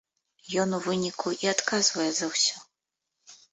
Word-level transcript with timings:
Ён 0.63 0.69
у 0.77 0.79
выніку 0.85 1.35
і 1.45 1.51
адказвае 1.53 2.09
за 2.23 2.33
ўсё. 2.33 2.55